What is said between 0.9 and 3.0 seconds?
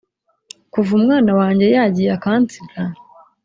umwana wanjye yagiye akansiga